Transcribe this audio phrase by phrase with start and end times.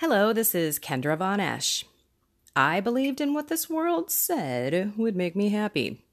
[0.00, 1.84] Hello, this is Kendra Von Esch.
[2.56, 6.06] I believed in what this world said would make me happy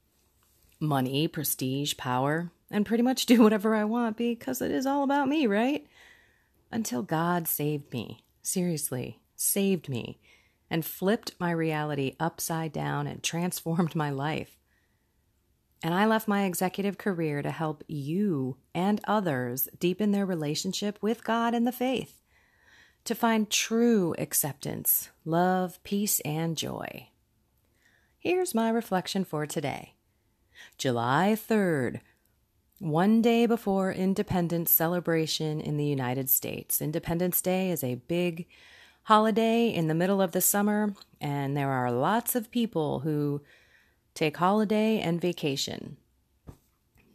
[0.78, 5.26] money, prestige, power, and pretty much do whatever I want because it is all about
[5.26, 5.86] me, right?
[6.70, 8.26] Until God saved me.
[8.42, 10.20] Seriously, saved me
[10.68, 14.58] and flipped my reality upside down and transformed my life.
[15.82, 21.24] And I left my executive career to help you and others deepen their relationship with
[21.24, 22.17] God and the faith,
[23.08, 27.08] to find true acceptance, love, peace, and joy.
[28.18, 29.94] Here's my reflection for today
[30.76, 32.00] July 3rd,
[32.80, 36.82] one day before Independence celebration in the United States.
[36.82, 38.46] Independence Day is a big
[39.04, 43.40] holiday in the middle of the summer, and there are lots of people who
[44.12, 45.96] take holiday and vacation.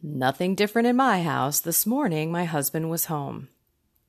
[0.02, 1.60] Nothing different in my house.
[1.60, 3.48] This morning, my husband was home,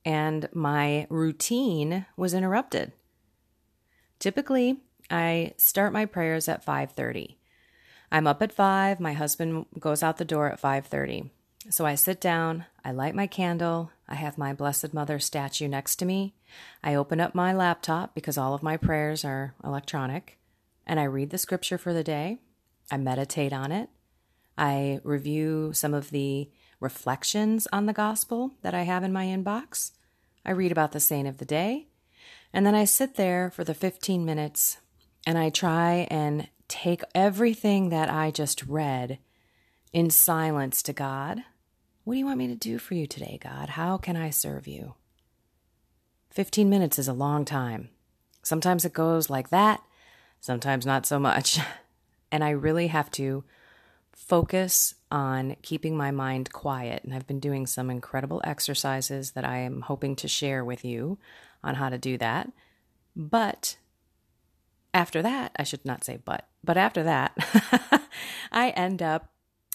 [0.06, 2.94] and my routine was interrupted.
[4.20, 4.78] Typically,
[5.10, 7.38] I start my prayers at 5:30.
[8.12, 11.32] I'm up at 5, my husband goes out the door at 5:30.
[11.70, 15.96] So I sit down, I light my candle, I have my Blessed Mother statue next
[15.98, 16.36] to me.
[16.84, 20.38] I open up my laptop because all of my prayers are electronic,
[20.86, 22.38] and I read the scripture for the day.
[22.92, 23.90] I meditate on it.
[24.58, 26.52] I review some of the
[26.86, 29.92] reflections on the gospel that I have in my inbox.
[30.46, 31.88] I read about the saint of the day.
[32.54, 34.78] And then I sit there for the 15 minutes
[35.28, 39.20] and I try and take everything that I just read
[39.92, 41.44] in silence to God
[42.06, 43.70] what do you want me to do for you today, God?
[43.70, 44.94] How can I serve you?
[46.30, 47.90] 15 minutes is a long time.
[48.44, 49.82] Sometimes it goes like that,
[50.40, 51.60] sometimes not so much.
[52.32, 53.46] And I really have to
[54.12, 57.04] focus on keeping my mind quiet.
[57.04, 61.18] And I've been doing some incredible exercises that I am hoping to share with you
[61.64, 62.52] on how to do that.
[63.16, 63.78] But
[64.94, 67.38] after that, I should not say but, but after that,
[68.52, 69.32] I end up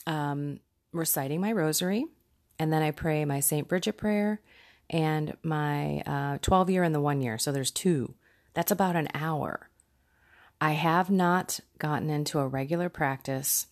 [0.06, 0.60] um,
[0.92, 2.06] reciting my rosary
[2.58, 3.68] and then I pray my St.
[3.68, 4.40] Bridget prayer
[4.90, 7.38] and my uh, 12 year and the one year.
[7.38, 8.14] So there's two.
[8.54, 9.70] That's about an hour.
[10.60, 13.68] I have not gotten into a regular practice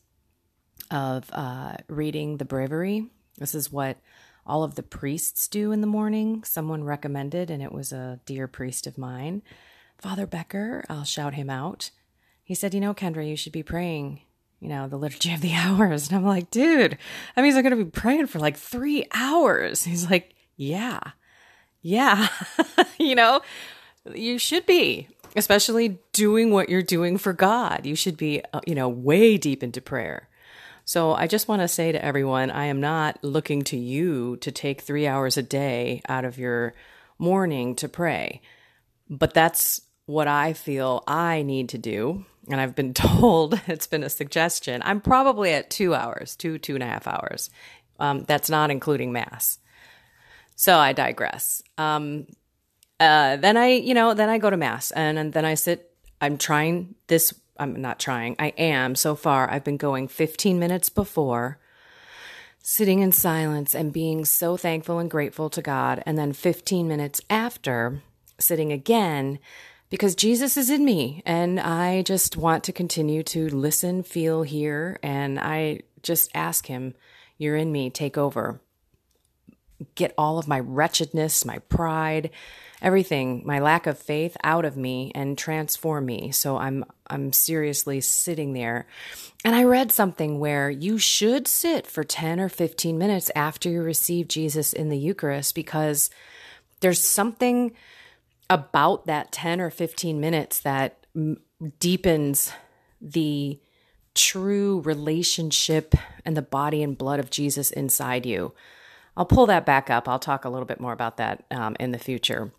[0.91, 3.07] of uh, reading the breviary.
[3.39, 3.99] This is what
[4.47, 6.43] all of the priests do in the morning.
[6.45, 9.43] Someone recommended, and it was a dear priest of mine,
[9.99, 10.85] Father Becker.
[10.89, 11.91] I'll shout him out.
[12.43, 14.23] He said, You know, Kendra, you should be praying
[14.61, 16.09] you know, the liturgy of the hours.
[16.09, 16.99] And I'm like, dude,
[17.35, 19.85] that means I'm going to be praying for like three hours.
[19.85, 21.01] He's like, yeah,
[21.83, 22.29] yeah.
[22.99, 23.41] you know,
[24.13, 27.87] you should be, especially doing what you're doing for God.
[27.87, 30.28] You should be, uh, you know, way deep into prayer.
[30.89, 34.51] So I just want to say to everyone, I am not looking to you to
[34.51, 36.73] take three hours a day out of your
[37.19, 38.41] morning to pray.
[39.11, 44.03] But that's what I feel I need to do and I've been told it's been
[44.03, 44.81] a suggestion.
[44.83, 47.51] I'm probably at two hours, two, two and a half hours.
[48.01, 49.59] Um, that's not including mass.
[50.57, 51.63] So I digress.
[51.77, 52.29] Um,
[52.99, 55.93] uh, then I, you know, then I go to mass and, and then I sit.
[56.23, 57.35] I'm trying this.
[57.59, 58.37] I'm not trying.
[58.39, 59.51] I am so far.
[59.51, 61.59] I've been going 15 minutes before,
[62.63, 67.21] sitting in silence and being so thankful and grateful to God, and then 15 minutes
[67.31, 68.03] after,
[68.39, 69.39] sitting again
[69.91, 74.99] because Jesus is in me and I just want to continue to listen, feel, hear,
[75.03, 76.95] and I just ask him,
[77.39, 78.61] You're in me, take over.
[79.95, 82.31] Get all of my wretchedness, my pride,
[82.81, 86.31] everything, my lack of faith out of me and transform me.
[86.31, 88.87] So I'm I'm seriously sitting there.
[89.45, 93.83] And I read something where you should sit for 10 or 15 minutes after you
[93.83, 96.11] receive Jesus in the Eucharist because
[96.81, 97.73] there's something
[98.51, 101.41] about that 10 or 15 minutes that m-
[101.81, 102.53] deepens
[103.01, 103.59] the
[104.15, 105.95] true relationship
[106.25, 108.53] and the body and blood of Jesus inside you.
[109.17, 110.09] I'll pull that back up.
[110.09, 112.53] I'll talk a little bit more about that um, in the future.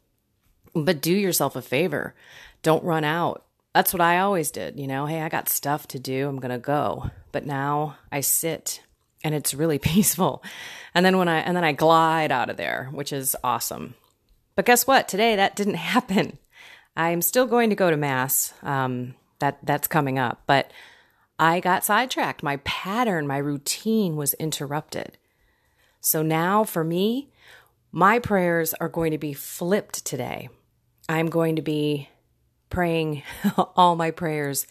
[0.74, 2.16] But do yourself a favor.
[2.64, 3.46] Don't run out.
[3.74, 4.80] That's what I always did.
[4.80, 6.28] You know, hey, I got stuff to do.
[6.28, 7.12] I'm going to go.
[7.32, 8.82] But now I sit
[9.24, 10.44] and it's really peaceful.
[10.94, 13.96] And then when I, and then I glide out of there, which is awesome.
[14.56, 15.08] But guess what?
[15.08, 16.38] Today that didn't happen.
[16.96, 18.54] I'm still going to go to mass.
[18.62, 20.72] Um, that that's coming up, but
[21.40, 22.44] I got sidetracked.
[22.44, 25.18] My pattern, my routine was interrupted.
[26.02, 27.32] So now for me,
[27.92, 30.50] my prayers are going to be flipped today.
[31.10, 32.10] I'm going to be
[32.70, 33.24] praying
[33.76, 34.68] all my prayers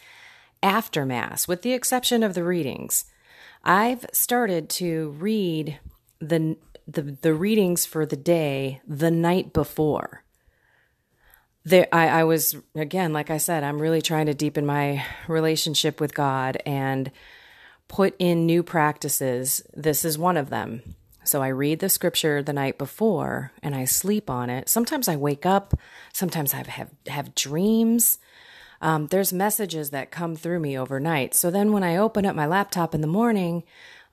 [0.63, 3.05] after Mass, with the exception of the readings.
[3.63, 5.79] I've started to read
[6.21, 6.57] the
[6.87, 10.23] the, the readings for the day the night before.
[11.65, 16.01] there I, I was again like i said i'm really trying to deepen my relationship
[16.01, 17.11] with god and
[17.87, 22.53] put in new practices this is one of them so i read the scripture the
[22.53, 24.69] night before and i sleep on it.
[24.69, 25.73] Sometimes i wake up
[26.13, 28.19] sometimes i have have dreams.
[28.81, 31.33] Um, there's messages that come through me overnight.
[31.33, 33.63] So then when i open up my laptop in the morning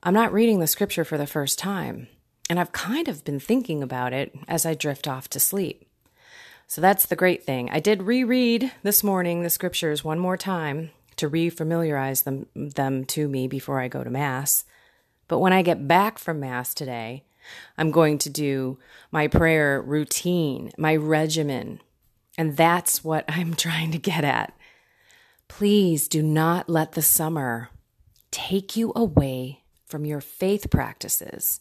[0.03, 2.09] i'm not reading the scripture for the first time.
[2.49, 5.87] And i've kind of been thinking about it as i drift off to sleep.
[6.69, 7.71] So that's the great thing.
[7.71, 13.29] I did reread this morning the scriptures one more time to refamiliarize them them to
[13.29, 14.65] me before I go to mass.
[15.29, 17.25] But when I get back from mass today,
[17.79, 18.79] I'm going to do
[19.11, 21.81] my prayer routine, my regimen.
[22.39, 24.57] And that's what I'm trying to get at.
[25.49, 27.71] Please do not let the summer
[28.31, 31.61] take you away from your faith practices.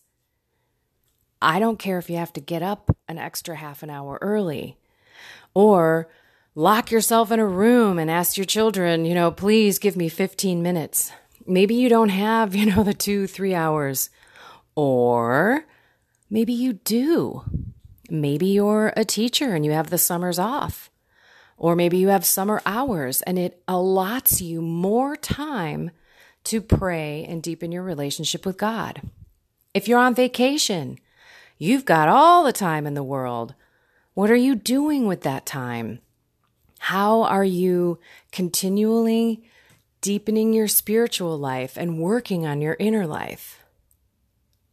[1.41, 4.77] I don't care if you have to get up an extra half an hour early.
[5.53, 6.09] Or
[6.55, 10.63] lock yourself in a room and ask your children, you know, please give me 15
[10.63, 11.11] minutes.
[11.45, 14.09] Maybe you don't have, you know, the two, three hours.
[14.75, 15.65] Or
[16.29, 17.43] maybe you do.
[18.09, 20.89] Maybe you're a teacher and you have the summers off.
[21.57, 25.91] Or maybe you have summer hours and it allots you more time
[26.45, 29.01] to pray and deepen your relationship with God.
[29.73, 30.99] If you're on vacation,
[31.57, 33.55] you've got all the time in the world.
[34.13, 35.99] What are you doing with that time?
[36.79, 37.99] How are you
[38.31, 39.43] continually
[40.05, 43.59] deepening your spiritual life and working on your inner life?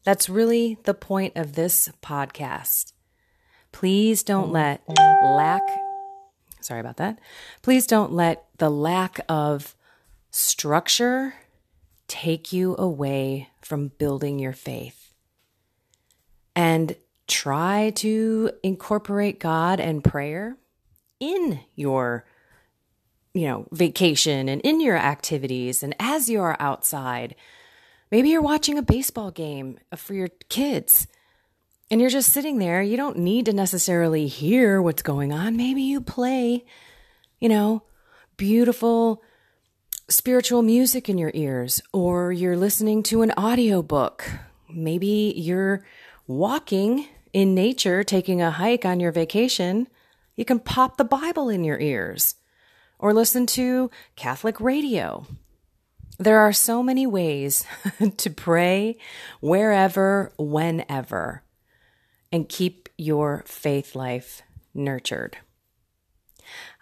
[0.05, 2.93] That's really the point of this podcast.
[3.73, 5.63] Please don't let lack,
[6.61, 7.19] sorry about that.
[7.63, 9.75] Please don't let the lack of
[10.31, 11.33] structure
[12.09, 15.15] take you away from building your faith.
[16.55, 16.95] And
[17.27, 20.59] try to incorporate God and prayer
[21.21, 22.27] in your
[23.35, 27.35] you know vacation and in your activities and as you're outside
[28.11, 31.07] maybe you're watching a baseball game for your kids
[31.93, 32.81] and you're just sitting there.
[32.81, 35.59] You don't need to necessarily hear what's going on.
[35.59, 36.65] Maybe you play
[37.39, 37.83] you know
[38.37, 39.23] beautiful
[40.09, 44.25] spiritual music in your ears or you're listening to an audiobook.
[44.71, 45.85] Maybe you're
[46.27, 49.89] walking in nature, taking a hike on your vacation,
[50.37, 52.37] you can pop the Bible in your ears
[53.03, 55.27] or listen to Catholic radio.
[56.19, 57.67] There are so many ways
[58.17, 58.97] to pray
[59.41, 61.43] wherever, whenever,
[62.31, 65.37] and keep your faith life nurtured.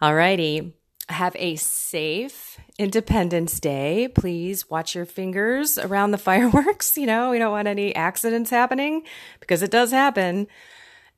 [0.01, 0.75] Alrighty.
[1.09, 4.07] Have a safe Independence Day.
[4.15, 6.97] Please watch your fingers around the fireworks.
[6.97, 9.03] You know, we don't want any accidents happening
[9.41, 10.47] because it does happen.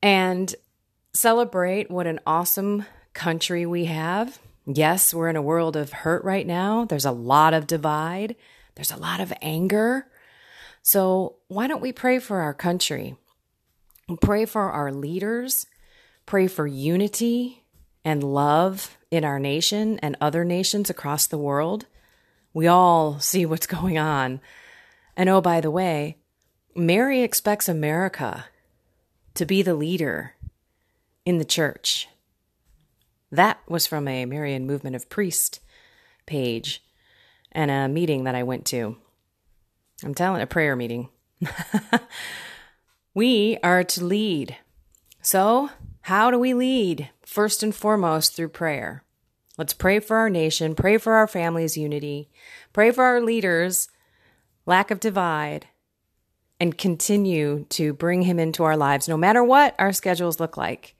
[0.01, 0.55] And
[1.13, 4.39] celebrate what an awesome country we have.
[4.65, 6.85] Yes, we're in a world of hurt right now.
[6.85, 8.35] There's a lot of divide,
[8.75, 10.07] there's a lot of anger.
[10.81, 13.15] So, why don't we pray for our country?
[14.21, 15.65] Pray for our leaders,
[16.25, 17.63] pray for unity
[18.03, 21.85] and love in our nation and other nations across the world.
[22.53, 24.41] We all see what's going on.
[25.15, 26.17] And oh, by the way,
[26.75, 28.45] Mary expects America
[29.35, 30.33] to be the leader
[31.25, 32.07] in the church.
[33.33, 35.59] That was from a Marian Movement of Priest
[36.27, 36.83] page
[37.51, 38.95] and a meeting that I went to.
[40.03, 41.09] I'm telling a prayer meeting.
[43.15, 44.57] we are to lead.
[45.23, 47.09] So, how do we lead?
[47.25, 49.03] First and foremost, through prayer.
[49.57, 52.29] Let's pray for our nation, pray for our families' unity,
[52.71, 53.87] pray for our leaders'
[54.67, 55.65] lack of divide,
[56.59, 60.93] and continue to bring him into our lives no matter what our schedules look like.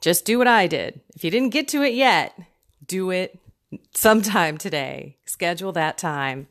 [0.00, 1.00] Just do what I did.
[1.14, 2.38] If you didn't get to it yet,
[2.86, 3.38] do it
[3.92, 5.16] sometime today.
[5.24, 6.46] Schedule that time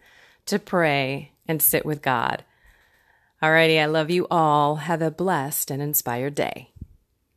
[0.45, 2.43] to pray and sit with God.
[3.41, 4.77] Alrighty, I love you all.
[4.77, 6.71] Have a blessed and inspired day.